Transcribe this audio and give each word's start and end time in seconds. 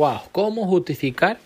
Wow, 0.00 0.20
¿cómo 0.32 0.66
justificar 0.66 1.38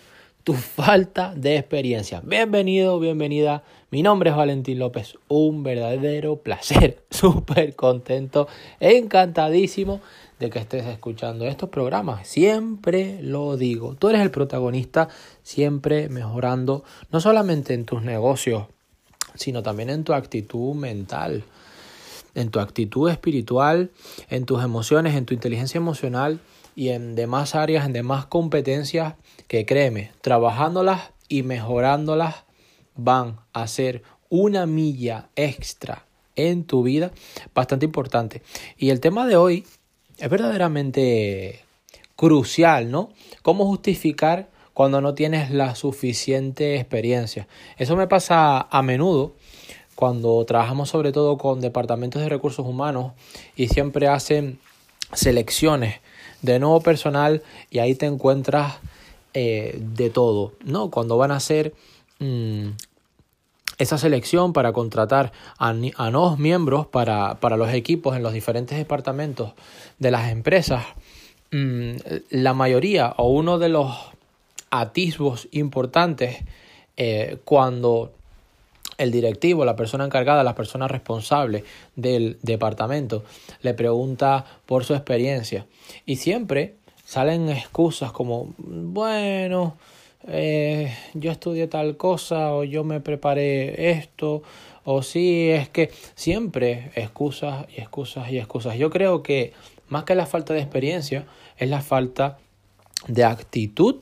tu 0.45 0.53
falta 0.53 1.35
de 1.35 1.57
experiencia? 1.57 2.23
Bienvenido, 2.25 3.01
bienvenida. 3.01 3.65
Mi 3.91 4.01
nombre 4.01 4.31
es 4.31 4.37
Valentín 4.37 4.79
López. 4.79 5.19
Un 5.27 5.65
verdadero 5.65 6.37
placer. 6.37 7.03
Súper 7.11 7.75
contento, 7.75 8.47
encantadísimo 8.79 10.01
de 10.39 10.51
que 10.51 10.61
estés 10.61 10.87
escuchando 10.87 11.47
estos 11.47 11.69
programas. 11.69 12.29
Siempre 12.29 13.21
lo 13.23 13.57
digo. 13.57 13.97
Tú 13.97 14.09
eres 14.09 14.23
el 14.23 14.31
protagonista, 14.31 15.09
siempre 15.43 16.09
mejorando, 16.09 16.85
no 17.11 17.21
solamente 17.21 17.75
en 17.75 17.85
tus 17.85 18.03
negocios, 18.03 18.67
sino 19.35 19.65
también 19.65 19.91
en 19.91 20.05
tu 20.05 20.13
actitud 20.13 20.77
mental 20.77 21.43
en 22.37 22.51
tu 22.51 22.59
actitud 22.59 23.09
espiritual, 23.09 23.91
en 24.29 24.45
tus 24.45 24.63
emociones, 24.63 25.15
en 25.15 25.25
tu 25.25 25.35
inteligencia 25.35 25.79
emocional 25.79 26.41
y 26.77 26.91
en 26.91 27.15
demás 27.15 27.55
áreas, 27.55 27.87
en 27.87 27.93
demás 27.93 28.27
competencias 28.27 29.15
que 29.49 29.67
créeme, 29.67 30.13
trabajándolas 30.21 31.11
y 31.29 31.43
mejorándolas 31.43 32.45
van 32.97 33.39
a 33.53 33.67
ser 33.67 34.03
una 34.29 34.67
milla 34.67 35.29
extra 35.37 36.07
en 36.37 36.65
tu 36.65 36.83
vida 36.83 37.13
bastante 37.55 37.87
importante. 37.87 38.43
Y 38.77 38.91
el 38.91 39.01
tema 39.01 39.27
de 39.27 39.37
hoy 39.37 39.65
es 40.19 40.29
verdaderamente 40.29 41.61
crucial, 42.17 42.91
¿no? 42.91 43.11
¿Cómo 43.43 43.67
justificar 43.67 44.49
cuando 44.73 45.01
no 45.01 45.15
tienes 45.15 45.51
la 45.51 45.75
suficiente 45.75 46.77
experiencia? 46.77 47.47
Eso 47.77 47.97
me 47.97 48.07
pasa 48.07 48.61
a 48.71 48.83
menudo 48.83 49.35
cuando 49.95 50.45
trabajamos 50.45 50.89
sobre 50.89 51.13
todo 51.13 51.39
con 51.39 51.61
departamentos 51.61 52.21
de 52.23 52.29
recursos 52.29 52.67
humanos 52.67 53.13
y 53.57 53.69
siempre 53.69 54.09
hacen 54.09 54.59
selecciones 55.13 56.01
de 56.45 56.59
nuevo 56.59 56.81
personal 56.81 57.43
y 57.71 57.79
ahí 57.79 57.95
te 57.95 58.07
encuentras 58.07 58.75
eh, 59.33 59.79
de 59.81 60.11
todo, 60.11 60.53
¿no? 60.65 60.91
Cuando 60.91 61.17
van 61.17 61.31
a 61.31 61.37
hacer 61.37 61.75
mm, 62.19 62.69
esa 63.79 63.99
selección 63.99 64.53
para 64.53 64.73
contratar 64.73 65.33
a, 65.59 65.73
nuevos 65.73 66.39
miembros 66.39 66.87
para, 66.87 67.41
para, 67.41 67.57
los 67.57 67.73
equipos 67.73 68.15
en 68.15 68.23
los 68.23 68.35
diferentes 68.35 68.77
departamentos 68.77 69.53
de 69.99 70.11
las 70.11 70.31
empresas, 70.31 70.85
mm, 71.51 71.93
la 72.31 72.53
mayoría 72.53 73.15
o 73.17 73.31
uno 73.31 73.59
de 73.59 73.71
los 73.71 73.91
atisbos 74.71 75.49
importantes 75.53 76.45
eh, 76.97 77.39
cuando 77.45 78.13
el 78.99 79.11
directivo, 79.11 79.65
la 79.65 79.77
persona 79.77 80.05
encargada, 80.05 80.45
la 80.45 80.55
persona 80.55 80.89
responsable 80.89 81.65
del 81.97 82.39
departamento, 82.43 83.25
le 83.63 83.75
pregunta 83.75 84.45
por 84.67 84.85
su 84.85 84.95
experiencia. 84.95 85.67
Y 86.07 86.17
siempre 86.17 86.75
salen 87.05 87.49
excusas 87.49 88.13
como, 88.13 88.55
bueno, 88.59 89.77
eh, 90.29 90.95
yo 91.15 91.31
estudié 91.31 91.67
tal 91.67 91.97
cosa 91.97 92.55
o 92.55 92.65
yo 92.65 92.85
me 92.85 93.01
preparé 93.01 93.91
esto 93.91 94.43
o 94.85 95.03
sí, 95.03 95.51
es 95.51 95.69
que 95.69 95.91
siempre 96.15 96.91
excusas 96.95 97.67
y 97.75 97.81
excusas 97.81 98.31
y 98.31 98.39
excusas. 98.39 98.77
Yo 98.77 98.91
creo 98.91 99.23
que 99.23 99.53
más 99.89 100.05
que 100.05 100.15
la 100.15 100.27
falta 100.27 100.55
de 100.55 100.61
experiencia 100.61 101.27
es 101.57 101.69
la 101.69 101.81
falta 101.81 102.39
de 103.09 103.25
actitud 103.25 103.97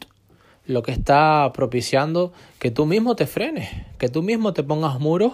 lo 0.66 0.82
que 0.82 0.92
está 0.92 1.50
propiciando 1.52 2.32
que 2.58 2.70
tú 2.70 2.86
mismo 2.86 3.16
te 3.16 3.26
frenes, 3.26 3.68
que 3.98 4.08
tú 4.08 4.22
mismo 4.22 4.52
te 4.52 4.62
pongas 4.62 5.00
muros 5.00 5.32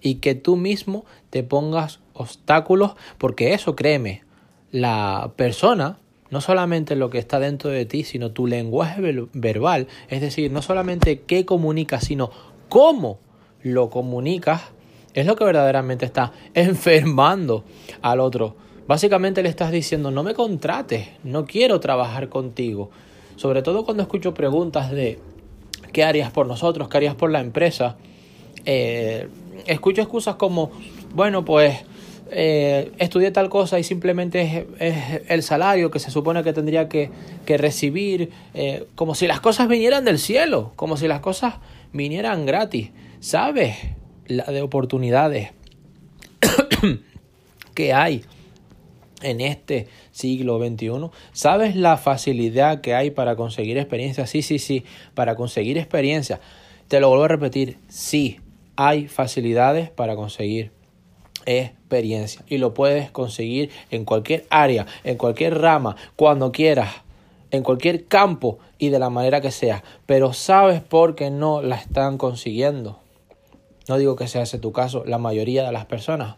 y 0.00 0.16
que 0.16 0.34
tú 0.34 0.56
mismo 0.56 1.04
te 1.30 1.42
pongas 1.42 2.00
obstáculos, 2.12 2.92
porque 3.18 3.54
eso, 3.54 3.76
créeme, 3.76 4.22
la 4.72 5.32
persona, 5.36 5.98
no 6.30 6.40
solamente 6.40 6.96
lo 6.96 7.10
que 7.10 7.18
está 7.18 7.38
dentro 7.38 7.70
de 7.70 7.86
ti, 7.86 8.04
sino 8.04 8.32
tu 8.32 8.46
lenguaje 8.46 9.28
verbal, 9.32 9.86
es 10.08 10.20
decir, 10.20 10.50
no 10.50 10.62
solamente 10.62 11.20
qué 11.22 11.44
comunicas, 11.44 12.04
sino 12.04 12.30
cómo 12.68 13.20
lo 13.62 13.90
comunicas, 13.90 14.62
es 15.14 15.26
lo 15.26 15.36
que 15.36 15.44
verdaderamente 15.44 16.04
está 16.04 16.32
enfermando 16.54 17.64
al 18.02 18.20
otro. 18.20 18.56
Básicamente 18.86 19.42
le 19.42 19.48
estás 19.48 19.72
diciendo, 19.72 20.10
no 20.10 20.22
me 20.22 20.34
contrates, 20.34 21.08
no 21.24 21.44
quiero 21.44 21.80
trabajar 21.80 22.28
contigo, 22.28 22.90
sobre 23.36 23.62
todo 23.62 23.84
cuando 23.84 24.02
escucho 24.02 24.34
preguntas 24.34 24.90
de 24.90 25.18
¿qué 25.92 26.04
harías 26.04 26.30
por 26.30 26.46
nosotros? 26.46 26.88
¿Qué 26.88 26.96
harías 26.96 27.14
por 27.14 27.30
la 27.30 27.40
empresa? 27.40 27.96
Eh, 28.64 29.28
escucho 29.66 30.02
excusas 30.02 30.36
como, 30.36 30.70
bueno, 31.14 31.44
pues 31.44 31.84
eh, 32.30 32.90
estudié 32.98 33.30
tal 33.30 33.48
cosa 33.48 33.78
y 33.78 33.84
simplemente 33.84 34.66
es, 34.80 35.22
el 35.28 35.42
salario 35.42 35.90
que 35.90 35.98
se 35.98 36.10
supone 36.10 36.42
que 36.42 36.52
tendría 36.52 36.88
que, 36.88 37.10
recibir, 37.46 38.30
eh, 38.54 38.86
como 38.94 39.14
si 39.14 39.26
las 39.26 39.40
cosas 39.40 39.68
vinieran 39.68 40.04
del 40.04 40.18
cielo, 40.18 40.72
como 40.76 40.96
si 40.96 41.06
las 41.06 41.20
cosas 41.20 41.54
vinieran 41.92 42.46
gratis. 42.46 42.90
¿Sabes? 43.20 43.76
La 44.26 44.44
de 44.44 44.60
oportunidades 44.60 45.52
que 47.74 47.92
hay 47.92 48.22
en 49.26 49.40
este 49.40 49.88
siglo 50.12 50.58
XXI. 50.58 51.10
¿Sabes 51.32 51.76
la 51.76 51.96
facilidad 51.96 52.80
que 52.80 52.94
hay 52.94 53.10
para 53.10 53.36
conseguir 53.36 53.76
experiencia? 53.76 54.26
Sí, 54.26 54.42
sí, 54.42 54.58
sí, 54.58 54.84
para 55.14 55.34
conseguir 55.34 55.78
experiencia. 55.78 56.40
Te 56.88 57.00
lo 57.00 57.08
vuelvo 57.08 57.24
a 57.24 57.28
repetir, 57.28 57.78
sí, 57.88 58.38
hay 58.76 59.08
facilidades 59.08 59.90
para 59.90 60.14
conseguir 60.14 60.70
experiencia 61.44 62.44
y 62.48 62.58
lo 62.58 62.74
puedes 62.74 63.10
conseguir 63.10 63.70
en 63.90 64.04
cualquier 64.04 64.46
área, 64.50 64.86
en 65.02 65.16
cualquier 65.16 65.58
rama, 65.58 65.96
cuando 66.14 66.52
quieras, 66.52 66.94
en 67.50 67.62
cualquier 67.62 68.06
campo 68.06 68.58
y 68.78 68.90
de 68.90 69.00
la 69.00 69.10
manera 69.10 69.40
que 69.40 69.50
sea. 69.50 69.82
Pero 70.06 70.32
¿sabes 70.32 70.80
por 70.80 71.16
qué 71.16 71.30
no 71.30 71.62
la 71.62 71.76
están 71.76 72.18
consiguiendo? 72.18 73.00
No 73.88 73.98
digo 73.98 74.14
que 74.14 74.28
sea 74.28 74.42
ese 74.42 74.58
tu 74.58 74.72
caso, 74.72 75.04
la 75.04 75.18
mayoría 75.18 75.64
de 75.64 75.72
las 75.72 75.86
personas 75.86 76.36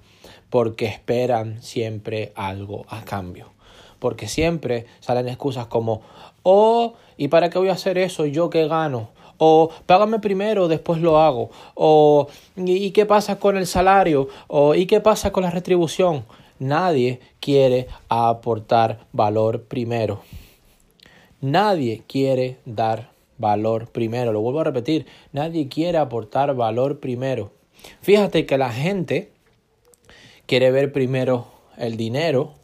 porque 0.50 0.86
esperan 0.86 1.62
siempre 1.62 2.32
algo 2.34 2.86
a 2.88 3.04
cambio. 3.04 3.52
Porque 3.98 4.28
siempre 4.28 4.86
salen 5.00 5.28
excusas 5.28 5.66
como, 5.66 6.02
oh, 6.42 6.94
¿y 7.16 7.28
para 7.28 7.50
qué 7.50 7.58
voy 7.58 7.68
a 7.68 7.72
hacer 7.72 7.98
eso? 7.98 8.26
¿Yo 8.26 8.48
qué 8.50 8.68
gano? 8.68 9.10
O 9.38 9.70
págame 9.86 10.18
primero, 10.18 10.68
después 10.68 11.00
lo 11.00 11.18
hago. 11.18 11.50
O 11.74 12.28
¿y 12.56 12.90
qué 12.90 13.06
pasa 13.06 13.38
con 13.38 13.56
el 13.56 13.66
salario? 13.66 14.28
O 14.48 14.74
¿y 14.74 14.86
qué 14.86 15.00
pasa 15.00 15.32
con 15.32 15.44
la 15.44 15.50
retribución? 15.50 16.24
Nadie 16.58 17.20
quiere 17.40 17.86
aportar 18.08 19.06
valor 19.12 19.62
primero. 19.64 20.22
Nadie 21.40 22.02
quiere 22.08 22.58
dar 22.64 23.10
valor 23.38 23.88
primero. 23.90 24.32
Lo 24.32 24.40
vuelvo 24.40 24.60
a 24.60 24.64
repetir, 24.64 25.06
nadie 25.32 25.68
quiere 25.68 25.98
aportar 25.98 26.54
valor 26.54 26.98
primero. 26.98 27.52
Fíjate 28.02 28.44
que 28.44 28.58
la 28.58 28.72
gente 28.72 29.30
quiere 30.48 30.70
ver 30.70 30.92
primero 30.92 31.46
el 31.76 31.96
dinero, 31.96 32.54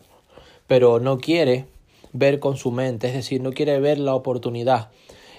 pero 0.67 0.99
no 0.99 1.19
quiere 1.19 1.67
ver 2.15 2.41
con 2.41 2.57
su 2.57 2.73
mente, 2.73 3.09
es 3.09 3.15
decir, 3.15 3.43
no 3.43 3.53
quiere 3.53 3.79
ver 3.79 3.99
la 3.99 4.15
oportunidad. 4.15 4.91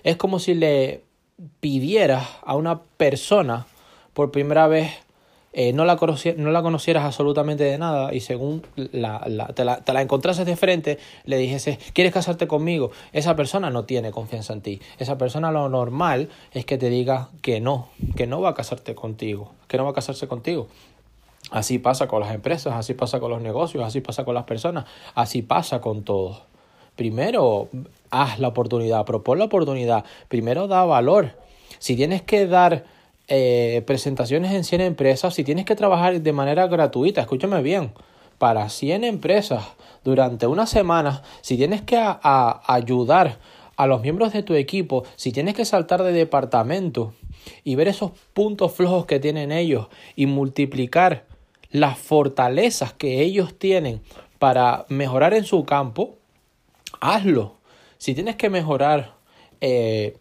Es 0.04 0.16
como 0.16 0.38
si 0.38 0.54
le 0.54 1.02
pidieras 1.60 2.28
a 2.44 2.56
una 2.56 2.84
persona 2.84 3.66
por 4.14 4.30
primera 4.30 4.68
vez, 4.68 4.92
eh, 5.54 5.74
no, 5.74 5.86
la 5.86 5.98
no 6.38 6.52
la 6.52 6.62
conocieras 6.62 7.04
absolutamente 7.04 7.64
de 7.64 7.78
nada 7.80 8.14
y 8.14 8.20
según 8.20 8.62
la, 8.76 9.22
te, 9.56 9.66
la, 9.66 9.78
te 9.78 9.94
la 9.94 10.02
encontrases 10.04 10.46
de 10.46 10.56
frente, 10.56 11.00
le 11.24 11.38
dijese, 11.38 11.80
¿quieres 11.94 12.14
casarte 12.14 12.46
conmigo? 12.46 12.92
Esa 13.12 13.36
persona 13.36 13.72
no 13.72 13.86
tiene 13.86 14.12
confianza 14.12 14.54
en 14.54 14.62
ti. 14.62 14.82
Esa 15.00 15.18
persona 15.18 15.52
lo 15.52 15.68
normal 15.68 16.30
es 16.52 16.66
que 16.66 16.78
te 16.78 16.90
diga 16.90 17.30
que 17.42 17.60
no, 17.60 17.90
que 18.16 18.28
no 18.28 18.40
va 18.40 18.50
a 18.50 18.54
casarte 18.54 18.94
contigo, 18.94 19.54
que 19.68 19.78
no 19.78 19.86
va 19.86 19.92
a 19.92 19.94
casarse 19.94 20.28
contigo. 20.28 20.68
Así 21.52 21.80
pasa 21.80 22.08
con 22.08 22.22
las 22.22 22.34
empresas, 22.34 22.74
así 22.74 22.94
pasa 22.94 23.20
con 23.20 23.30
los 23.30 23.42
negocios, 23.42 23.84
así 23.84 24.02
pasa 24.02 24.26
con 24.26 24.34
las 24.34 24.46
personas, 24.46 24.86
así 25.14 25.42
pasa 25.42 25.80
con 25.80 26.04
todo. 26.04 26.42
Primero, 26.96 27.70
haz 28.10 28.40
la 28.40 28.48
oportunidad, 28.48 29.06
propon 29.06 29.40
la 29.40 29.46
oportunidad, 29.46 30.06
primero 30.28 30.68
da 30.68 30.84
valor. 30.86 31.38
Si 31.80 31.96
tienes 31.96 32.22
que 32.22 32.48
dar 32.48 32.86
eh, 33.28 33.84
presentaciones 33.86 34.54
en 34.54 34.64
100 34.64 34.82
empresas, 34.82 35.34
si 35.34 35.44
tienes 35.44 35.66
que 35.66 35.76
trabajar 35.76 36.20
de 36.20 36.34
manera 36.34 36.68
gratuita, 36.68 37.22
escúchame 37.22 37.62
bien, 37.62 37.92
para 38.38 38.70
100 38.70 39.04
empresas 39.04 39.64
durante 40.04 40.48
una 40.48 40.66
semana, 40.66 41.22
si 41.42 41.58
tienes 41.58 41.82
que 41.82 41.98
ayudar 41.98 43.38
a 43.76 43.88
los 43.88 44.02
miembros 44.02 44.34
de 44.34 44.44
tu 44.44 44.54
equipo, 44.54 45.04
si 45.16 45.32
tienes 45.32 45.54
que 45.54 45.66
saltar 45.66 46.02
de 46.04 46.14
departamento 46.14 47.14
y 47.64 47.76
ver 47.76 47.88
esos 47.88 48.12
puntos 48.34 48.72
flojos 48.72 49.06
que 49.06 49.20
tienen 49.20 49.52
ellos 49.52 49.88
y 50.16 50.26
multiplicar 50.26 51.26
las 51.76 51.98
fortalezas 51.98 52.94
que 52.94 53.22
ellos 53.22 53.54
tienen 53.58 54.02
para 54.40 54.86
mejorar 54.88 55.34
en 55.34 55.44
su 55.44 55.66
campo, 55.66 56.16
hazlo. 57.02 57.56
Si 57.98 58.14
tienes 58.14 58.38
que 58.38 58.50
mejorar 58.50 59.16
eh, 59.60 60.18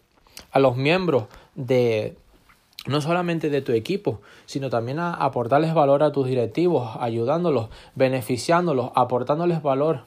a 0.51 0.59
los 0.59 0.75
miembros 0.75 1.25
de 1.55 2.17
no 2.87 2.99
solamente 2.99 3.49
de 3.49 3.61
tu 3.61 3.71
equipo, 3.71 4.21
sino 4.45 4.69
también 4.69 4.99
a 4.99 5.13
aportarles 5.13 5.73
valor 5.73 6.03
a 6.03 6.11
tus 6.11 6.27
directivos, 6.27 6.97
ayudándolos, 6.99 7.69
beneficiándolos, 7.95 8.91
aportándoles 8.95 9.61
valor. 9.61 10.05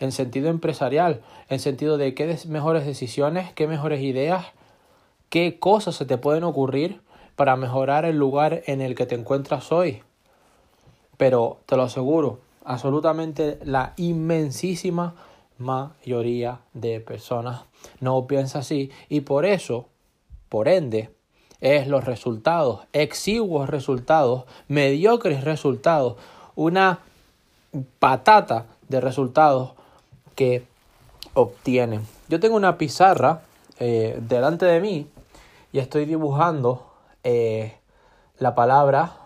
en 0.00 0.10
sentido 0.10 0.48
empresarial, 0.48 1.20
en 1.48 1.60
sentido 1.60 1.98
de 1.98 2.14
qué 2.14 2.36
mejores 2.48 2.84
decisiones, 2.86 3.52
qué 3.52 3.68
mejores 3.68 4.02
ideas, 4.02 4.46
qué 5.28 5.60
cosas 5.60 5.94
se 5.94 6.06
te 6.06 6.18
pueden 6.18 6.44
ocurrir 6.44 7.00
para 7.36 7.54
mejorar 7.56 8.04
el 8.04 8.16
lugar 8.16 8.62
en 8.66 8.80
el 8.80 8.96
que 8.96 9.06
te 9.06 9.14
encuentras 9.14 9.70
hoy. 9.70 10.02
Pero 11.18 11.58
te 11.66 11.76
lo 11.76 11.82
aseguro, 11.82 12.38
absolutamente 12.64 13.58
la 13.64 13.92
inmensísima 13.96 15.14
mayoría 15.58 16.60
de 16.72 17.00
personas 17.00 17.62
no 18.00 18.26
piensa 18.26 18.60
así 18.60 18.90
y 19.10 19.20
por 19.20 19.44
eso, 19.44 19.86
por 20.48 20.68
ende, 20.68 21.10
es 21.60 21.88
los 21.88 22.04
resultados, 22.04 22.86
exiguos 22.92 23.68
resultados, 23.68 24.44
mediocres 24.68 25.44
resultados, 25.44 26.16
una 26.54 27.00
patata 27.98 28.66
de 28.88 29.00
resultados 29.00 29.72
que 30.36 30.64
obtienen. 31.34 32.06
Yo 32.28 32.38
tengo 32.38 32.56
una 32.56 32.78
pizarra 32.78 33.42
eh, 33.80 34.18
delante 34.20 34.66
de 34.66 34.80
mí 34.80 35.08
y 35.72 35.80
estoy 35.80 36.04
dibujando 36.04 36.86
eh, 37.24 37.76
la 38.38 38.54
palabra 38.54 39.16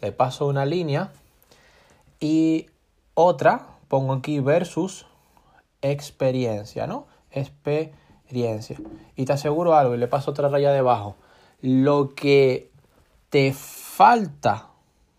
le 0.00 0.12
paso 0.12 0.46
una 0.46 0.66
línea 0.66 1.12
y 2.20 2.66
otra, 3.14 3.66
pongo 3.88 4.12
aquí 4.12 4.40
versus 4.40 5.06
experiencia, 5.82 6.86
¿no? 6.86 7.06
Experiencia. 7.30 8.78
Y 9.16 9.24
te 9.24 9.32
aseguro 9.32 9.74
algo, 9.74 9.94
y 9.94 9.98
le 9.98 10.08
paso 10.08 10.30
otra 10.30 10.48
raya 10.48 10.72
debajo. 10.72 11.16
Lo 11.60 12.14
que 12.14 12.70
te 13.30 13.52
falta, 13.52 14.68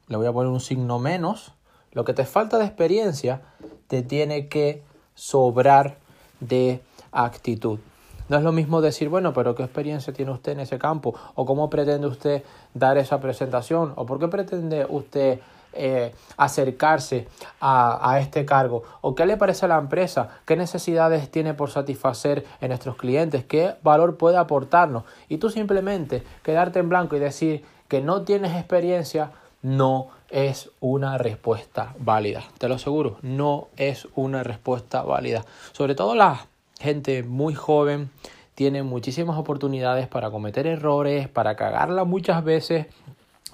le 0.07 0.17
voy 0.17 0.27
a 0.27 0.33
poner 0.33 0.51
un 0.51 0.59
signo 0.59 0.99
menos, 0.99 1.53
lo 1.91 2.05
que 2.05 2.13
te 2.13 2.25
falta 2.25 2.57
de 2.57 2.65
experiencia, 2.65 3.41
te 3.87 4.01
tiene 4.01 4.47
que 4.47 4.83
sobrar 5.15 5.97
de 6.39 6.81
actitud. 7.11 7.79
No 8.29 8.37
es 8.37 8.43
lo 8.43 8.51
mismo 8.51 8.79
decir, 8.79 9.09
bueno, 9.09 9.33
pero 9.33 9.55
¿qué 9.55 9.63
experiencia 9.63 10.13
tiene 10.13 10.31
usted 10.31 10.53
en 10.53 10.59
ese 10.61 10.77
campo? 10.77 11.15
¿O 11.33 11.45
cómo 11.45 11.69
pretende 11.69 12.07
usted 12.07 12.43
dar 12.75 12.97
esa 12.99 13.19
presentación? 13.19 13.93
¿O 13.95 14.05
por 14.05 14.19
qué 14.19 14.27
pretende 14.27 14.85
usted 14.87 15.39
eh, 15.73 16.13
acercarse 16.37 17.27
a, 17.59 18.11
a, 18.11 18.19
este 18.19 18.45
cargo? 18.45 18.83
¿O 19.01 19.15
qué 19.15 19.25
le 19.25 19.35
parece 19.35 19.65
a 19.65 19.69
la 19.69 19.79
empresa? 19.79 20.29
¿Qué 20.45 20.55
necesidades 20.55 21.31
tiene 21.31 21.55
por 21.55 21.71
satisfacer 21.71 22.45
en 22.61 22.69
nuestros 22.69 22.97
clientes? 22.97 23.45
¿Qué 23.45 23.75
valor 23.81 24.17
puede 24.17 24.37
aportarnos? 24.37 25.05
Y 25.27 25.37
tú 25.37 25.49
simplemente 25.49 26.23
quedarte 26.43 26.77
en 26.77 26.89
blanco 26.89 27.15
y 27.15 27.19
decir 27.19 27.65
que 27.87 27.99
no 27.99 28.21
tienes 28.21 28.55
experiencia 28.55 29.31
no 29.61 30.09
es 30.29 30.69
una 30.79 31.17
respuesta 31.17 31.95
válida. 31.97 32.43
Te 32.59 32.69
lo 32.69 32.75
aseguro, 32.75 33.17
no 33.23 33.67
es 33.75 34.07
una 34.15 34.43
respuesta 34.43 35.01
válida. 35.01 35.43
Sobre 35.71 35.95
todo 35.95 36.15
la 36.15 36.45
gente 36.79 37.23
muy 37.23 37.53
joven 37.53 38.09
tiene 38.55 38.83
muchísimas 38.83 39.37
oportunidades 39.37 40.07
para 40.07 40.31
cometer 40.31 40.67
errores, 40.67 41.29
para 41.29 41.55
cagarla 41.55 42.03
muchas 42.03 42.43
veces, 42.43 42.87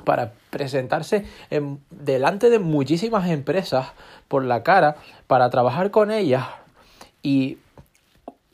para 0.04 0.34
presentarse 0.50 1.26
en, 1.50 1.80
delante 1.92 2.50
de 2.50 2.60
muchísimas 2.60 3.30
empresas 3.30 3.90
por 4.28 4.44
la 4.44 4.64
cara, 4.64 4.96
para 5.28 5.50
trabajar 5.50 5.92
con 5.92 6.12
ellas 6.12 6.46
y 7.22 7.60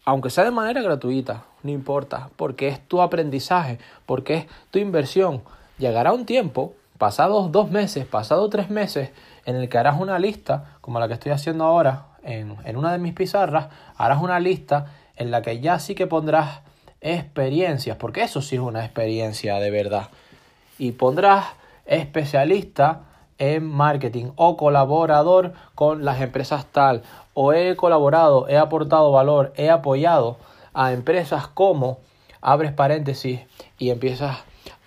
aunque 0.04 0.30
sea 0.30 0.44
de 0.44 0.52
manera 0.52 0.82
gratuita, 0.82 1.46
no 1.64 1.72
importa, 1.72 2.30
porque 2.36 2.68
es 2.68 2.86
tu 2.88 3.02
aprendizaje, 3.02 3.80
porque 4.06 4.34
es 4.36 4.46
tu 4.72 4.80
inversión. 4.80 5.44
Llegará 5.78 6.12
un 6.12 6.26
tiempo, 6.26 6.74
pasados 6.98 7.52
dos 7.52 7.72
meses, 7.72 8.06
pasados 8.06 8.50
tres 8.50 8.70
meses, 8.70 9.12
en 9.46 9.56
el 9.56 9.70
que 9.70 9.78
harás 9.78 10.00
una 10.00 10.20
lista, 10.20 10.76
como 10.82 11.00
la 11.00 11.08
que 11.08 11.14
estoy 11.14 11.32
haciendo 11.32 11.64
ahora, 11.64 12.08
en, 12.24 12.56
en 12.64 12.78
una 12.78 12.92
de 12.92 13.00
mis 13.00 13.14
pizarras, 13.14 13.68
harás 13.98 14.22
una 14.22 14.40
lista 14.40 14.88
en 15.16 15.32
la 15.32 15.42
que 15.42 15.60
ya 15.60 15.80
sí 15.80 15.96
que 15.96 16.08
pondrás 16.08 16.62
experiencias, 17.02 17.98
porque 17.98 18.24
eso 18.24 18.42
sí 18.42 18.56
es 18.56 18.62
una 18.62 18.86
experiencia 18.86 19.56
de 19.60 19.72
verdad. 19.72 20.10
Y 20.78 20.94
pondrás 20.94 21.46
especialista 21.86 23.02
en 23.38 23.66
marketing 23.66 24.32
o 24.36 24.56
colaborador 24.56 25.54
con 25.74 26.06
las 26.06 26.22
empresas 26.22 26.66
tal, 26.72 27.02
o 27.34 27.54
he 27.54 27.76
colaborado, 27.76 28.48
he 28.48 28.58
aportado 28.58 29.12
valor, 29.12 29.52
he 29.56 29.70
apoyado 29.70 30.38
a 30.74 30.94
empresas 30.94 31.48
como, 31.48 32.00
abres 32.40 32.72
paréntesis 32.72 33.42
y 33.78 33.90
empiezas 33.90 34.38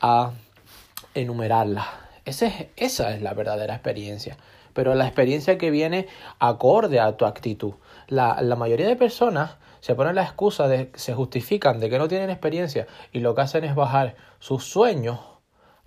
a 0.01 0.33
enumerarlas. 1.15 1.87
Esa 2.25 2.47
es, 2.47 2.67
esa 2.77 3.15
es 3.15 3.23
la 3.23 3.35
verdadera 3.35 3.75
experiencia 3.75 4.37
pero 4.75 4.95
la 4.95 5.07
experiencia 5.07 5.57
que 5.57 5.71
viene 5.71 6.07
acorde 6.39 7.01
a 7.01 7.17
tu 7.17 7.25
actitud. 7.25 7.75
La, 8.09 8.43
la 8.43 8.57
mayoría 8.57 8.87
de 8.87 8.97
personas 8.97 9.57
se 9.81 9.95
ponen 9.95 10.15
la 10.15 10.23
excusa 10.23 10.69
de, 10.69 10.91
se 10.95 11.15
justifican 11.15 11.81
de 11.81 11.89
que 11.89 11.99
no 11.99 12.09
tienen 12.09 12.31
experiencia 12.31 12.87
y 13.13 13.21
lo 13.21 13.35
que 13.35 13.43
hacen 13.43 13.65
es 13.65 13.75
bajar 13.75 14.17
sus 14.39 14.65
sueños 14.65 15.21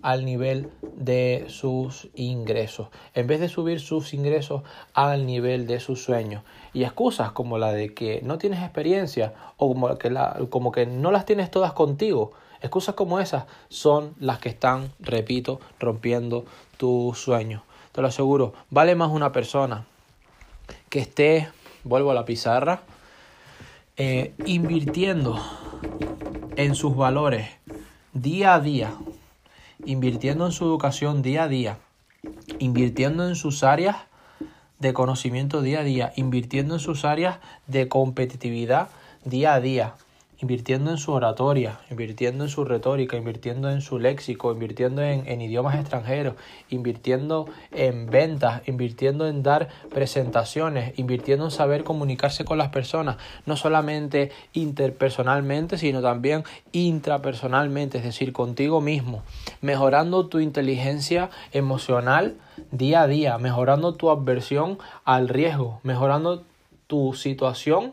al 0.02 0.24
nivel 0.24 0.70
de 0.94 1.46
sus 1.48 2.08
ingresos, 2.14 2.88
en 3.14 3.26
vez 3.26 3.40
de 3.40 3.48
subir 3.48 3.80
sus 3.80 4.14
ingresos 4.14 4.62
al 4.94 5.26
nivel 5.26 5.66
de 5.66 5.80
sus 5.80 6.04
sueños. 6.04 6.44
Y 6.72 6.84
excusas 6.84 7.32
como 7.32 7.58
la 7.58 7.72
de 7.72 7.94
que 7.94 8.20
no 8.22 8.38
tienes 8.38 8.60
experiencia 8.60 9.34
o 9.56 9.68
como 9.68 9.98
que, 9.98 10.10
la, 10.10 10.38
como 10.50 10.70
que 10.70 10.86
no 10.86 11.10
las 11.10 11.26
tienes 11.26 11.50
todas 11.50 11.72
contigo, 11.72 12.30
excusas 12.60 12.94
como 12.94 13.18
esas 13.18 13.46
son 13.68 14.14
las 14.20 14.38
que 14.38 14.50
están, 14.50 14.92
repito, 15.00 15.58
rompiendo 15.80 16.44
tus 16.76 17.18
sueños 17.18 17.62
te 17.92 18.00
lo 18.00 18.08
aseguro, 18.08 18.54
vale 18.70 18.94
más 18.94 19.10
una 19.10 19.32
persona 19.32 19.84
que 20.88 21.00
esté, 21.00 21.48
vuelvo 21.84 22.10
a 22.10 22.14
la 22.14 22.24
pizarra, 22.24 22.82
eh, 23.96 24.32
invirtiendo 24.46 25.38
en 26.56 26.74
sus 26.74 26.96
valores 26.96 27.48
día 28.12 28.54
a 28.54 28.60
día, 28.60 28.92
invirtiendo 29.84 30.46
en 30.46 30.52
su 30.52 30.64
educación 30.64 31.22
día 31.22 31.44
a 31.44 31.48
día, 31.48 31.78
invirtiendo 32.58 33.28
en 33.28 33.36
sus 33.36 33.62
áreas 33.64 33.96
de 34.78 34.92
conocimiento 34.92 35.62
día 35.62 35.80
a 35.80 35.84
día, 35.84 36.12
invirtiendo 36.16 36.74
en 36.74 36.80
sus 36.80 37.04
áreas 37.04 37.38
de 37.66 37.88
competitividad 37.88 38.88
día 39.24 39.54
a 39.54 39.60
día, 39.60 39.94
invirtiendo 40.40 40.90
en 40.90 40.98
su 40.98 41.12
oratoria, 41.12 41.80
invirtiendo 41.90 42.44
en 42.44 42.50
su 42.50 42.64
retórica, 42.64 43.16
invirtiendo 43.16 43.70
en 43.70 43.80
su 43.80 43.98
léxico, 43.98 44.52
invirtiendo 44.52 45.02
en, 45.02 45.40
idiomas 45.40 45.76
extranjeros, 45.76 46.34
invirtiendo 46.70 47.46
en 47.72 48.08
ventas, 48.08 48.62
invirtiendo 48.66 49.26
en 49.26 49.42
dar 49.42 49.68
presentaciones, 49.90 50.96
invirtiendo 50.98 51.46
en 51.46 51.50
saber 51.50 51.82
comunicarse 51.82 52.44
con 52.44 52.58
las 52.58 52.68
personas, 52.68 53.16
no 53.46 53.56
solamente 53.56 54.30
interpersonalmente, 54.52 55.76
sino 55.76 56.00
también 56.02 56.44
intrapersonalmente, 56.72 57.98
es 57.98 58.04
decir, 58.04 58.32
contigo 58.32 58.80
mismo, 58.80 59.22
mejorando 59.60 60.28
tu 60.28 60.38
inteligencia 60.38 61.30
emocional 61.52 62.36
día 62.70 63.02
a 63.02 63.06
día, 63.08 63.38
mejorando 63.38 63.94
tu 63.94 64.10
aversión 64.10 64.78
al 65.04 65.28
riesgo, 65.28 65.80
mejorando 65.82 66.44
tu 66.86 67.14
situación 67.14 67.92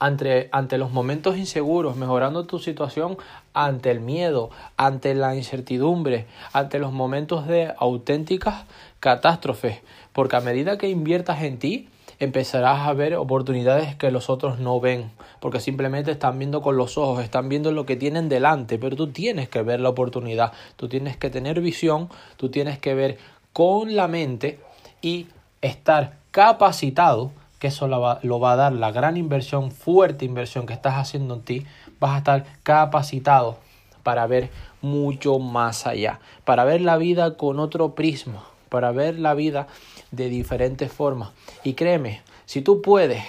ante, 0.00 0.48
ante 0.50 0.78
los 0.78 0.90
momentos 0.90 1.36
inseguros, 1.36 1.96
mejorando 1.96 2.46
tu 2.46 2.58
situación 2.58 3.16
ante 3.54 3.90
el 3.90 4.00
miedo, 4.00 4.50
ante 4.76 5.14
la 5.14 5.36
incertidumbre, 5.36 6.26
ante 6.52 6.78
los 6.78 6.92
momentos 6.92 7.46
de 7.46 7.72
auténticas 7.78 8.64
catástrofes, 8.98 9.80
porque 10.12 10.36
a 10.36 10.40
medida 10.40 10.78
que 10.78 10.88
inviertas 10.88 11.42
en 11.42 11.58
ti, 11.58 11.88
empezarás 12.18 12.86
a 12.86 12.92
ver 12.92 13.14
oportunidades 13.14 13.94
que 13.94 14.10
los 14.10 14.28
otros 14.28 14.58
no 14.58 14.80
ven, 14.80 15.10
porque 15.40 15.60
simplemente 15.60 16.10
están 16.10 16.38
viendo 16.38 16.60
con 16.60 16.76
los 16.76 16.98
ojos, 16.98 17.22
están 17.22 17.48
viendo 17.48 17.72
lo 17.72 17.86
que 17.86 17.96
tienen 17.96 18.28
delante, 18.28 18.78
pero 18.78 18.96
tú 18.96 19.08
tienes 19.08 19.48
que 19.48 19.62
ver 19.62 19.80
la 19.80 19.88
oportunidad, 19.90 20.52
tú 20.76 20.88
tienes 20.88 21.16
que 21.16 21.30
tener 21.30 21.60
visión, 21.60 22.08
tú 22.36 22.50
tienes 22.50 22.78
que 22.78 22.94
ver 22.94 23.18
con 23.52 23.96
la 23.96 24.08
mente 24.08 24.60
y 25.02 25.28
estar 25.62 26.16
capacitado 26.30 27.32
que 27.60 27.68
eso 27.68 27.86
lo 27.86 28.00
va, 28.00 28.52
a 28.52 28.56
dar 28.56 28.72
la 28.72 28.90
gran 28.90 29.18
inversión, 29.18 29.70
fuerte 29.70 30.24
inversión 30.24 30.64
que 30.64 30.72
estás 30.72 30.94
haciendo 30.94 31.34
en 31.34 31.42
ti, 31.42 31.66
vas 32.00 32.14
a 32.14 32.18
estar 32.18 32.46
capacitado 32.62 33.58
para 34.02 34.26
ver 34.26 34.50
mucho 34.80 35.38
más 35.38 35.86
allá, 35.86 36.20
para 36.46 36.64
ver 36.64 36.80
la 36.80 36.96
vida 36.96 37.36
con 37.36 37.60
otro 37.60 37.94
prisma, 37.94 38.44
para 38.70 38.92
ver 38.92 39.18
la 39.18 39.34
vida 39.34 39.66
de 40.10 40.30
diferentes 40.30 40.90
formas. 40.90 41.32
Y 41.62 41.74
créeme, 41.74 42.22
si 42.46 42.62
tú 42.62 42.80
puedes 42.80 43.22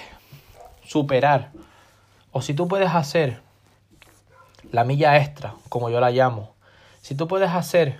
superar 0.81 1.51
o 2.31 2.41
si 2.41 2.53
tú 2.53 2.69
puedes 2.69 2.89
hacer 2.89 3.41
la 4.71 4.85
milla 4.85 5.17
extra, 5.17 5.55
como 5.67 5.89
yo 5.89 5.99
la 5.99 6.11
llamo, 6.11 6.53
si 7.01 7.15
tú 7.15 7.27
puedes 7.27 7.49
hacer 7.49 7.99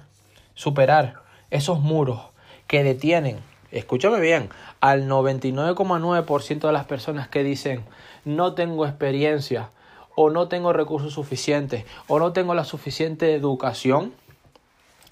superar 0.54 1.16
esos 1.50 1.82
muros 1.82 2.22
que 2.68 2.86
detienen 2.86 3.51
escúchame 3.72 4.20
bien, 4.20 4.50
al 4.80 5.08
99,9% 5.08 6.60
de 6.60 6.74
las 6.74 6.86
personas 6.86 7.28
que 7.28 7.44
dicen 7.44 7.84
no 8.26 8.54
tengo 8.54 8.86
experiencia 8.86 9.70
o 10.16 10.30
no 10.30 10.48
tengo 10.48 10.74
recursos 10.74 11.14
suficientes 11.14 11.86
o 12.08 12.20
no 12.20 12.34
tengo 12.34 12.54
la 12.54 12.66
suficiente 12.66 13.34
educación, 13.34 14.14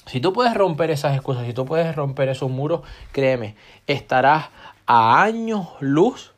Si 0.06 0.22
tú 0.22 0.34
puedes 0.34 0.56
romper 0.56 0.90
esas 0.90 1.14
excusas, 1.14 1.46
si 1.46 1.54
tú 1.54 1.66
puedes 1.66 1.96
romper 1.96 2.30
esos 2.30 2.50
muros, 2.50 2.82
créeme, 3.12 3.56
estarás 3.86 4.50
a 4.88 5.22
años 5.22 5.68
luz 5.82 6.34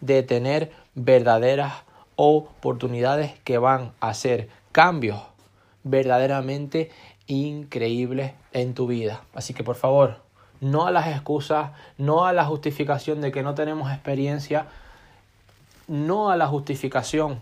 de 0.00 0.22
tener 0.22 0.70
verdaderas 0.94 1.82
oportunidades 2.14 3.32
que 3.42 3.58
van 3.58 3.90
a 3.98 4.10
hacer 4.10 4.48
cambios 4.70 5.20
verdaderamente 5.82 6.90
increíbles 7.26 8.34
en 8.52 8.74
tu 8.74 8.86
vida. 8.86 9.24
Así 9.34 9.52
que 9.52 9.64
por 9.64 9.74
favor, 9.74 10.20
no 10.60 10.86
a 10.86 10.90
las 10.90 11.08
excusas, 11.08 11.70
no 11.96 12.24
a 12.24 12.32
la 12.32 12.44
justificación 12.44 13.20
de 13.20 13.32
que 13.32 13.42
no 13.42 13.54
tenemos 13.54 13.90
experiencia, 13.92 14.66
no 15.86 16.30
a 16.30 16.36
la 16.36 16.46
justificación 16.46 17.40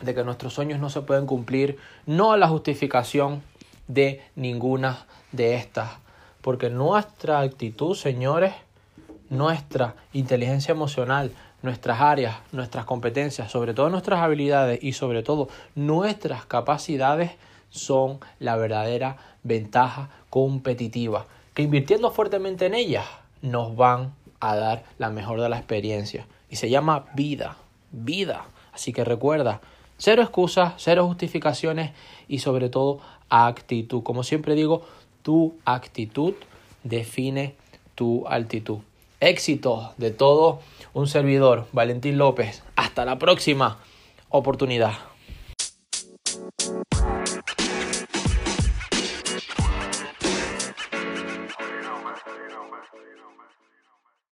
de 0.00 0.14
que 0.14 0.24
nuestros 0.24 0.52
sueños 0.52 0.80
no 0.80 0.90
se 0.90 1.02
pueden 1.02 1.26
cumplir, 1.26 1.78
no 2.06 2.32
a 2.32 2.36
la 2.36 2.48
justificación 2.48 3.42
de 3.88 4.22
ninguna 4.36 5.06
de 5.32 5.54
estas. 5.54 5.90
Porque 6.40 6.70
nuestra 6.70 7.40
actitud, 7.40 7.94
señores, 7.94 8.52
nuestra 9.30 9.94
inteligencia 10.12 10.72
emocional, 10.72 11.32
nuestras 11.62 12.00
áreas, 12.00 12.36
nuestras 12.50 12.84
competencias, 12.84 13.50
sobre 13.50 13.74
todo 13.74 13.88
nuestras 13.88 14.20
habilidades 14.20 14.82
y 14.82 14.92
sobre 14.92 15.22
todo 15.22 15.48
nuestras 15.74 16.44
capacidades 16.44 17.32
son 17.70 18.18
la 18.40 18.56
verdadera 18.56 19.16
ventaja 19.42 20.10
competitiva. 20.28 21.26
Que 21.54 21.62
invirtiendo 21.62 22.10
fuertemente 22.10 22.66
en 22.66 22.74
ellas 22.74 23.06
nos 23.42 23.76
van 23.76 24.14
a 24.40 24.56
dar 24.56 24.84
la 24.98 25.10
mejor 25.10 25.40
de 25.40 25.48
la 25.48 25.58
experiencia. 25.58 26.26
Y 26.48 26.56
se 26.56 26.70
llama 26.70 27.06
vida, 27.14 27.56
vida. 27.90 28.46
Así 28.72 28.92
que 28.92 29.04
recuerda, 29.04 29.60
cero 29.98 30.22
excusas, 30.22 30.74
cero 30.78 31.06
justificaciones 31.06 31.92
y 32.28 32.38
sobre 32.38 32.68
todo 32.68 33.00
actitud. 33.28 34.02
Como 34.02 34.22
siempre 34.22 34.54
digo, 34.54 34.82
tu 35.22 35.54
actitud 35.64 36.34
define 36.82 37.54
tu 37.94 38.26
altitud. 38.26 38.78
Éxito 39.20 39.94
de 39.98 40.10
todo 40.10 40.60
un 40.94 41.06
servidor, 41.06 41.68
Valentín 41.72 42.18
López. 42.18 42.62
Hasta 42.76 43.04
la 43.04 43.18
próxima 43.18 43.78
oportunidad. 44.28 45.11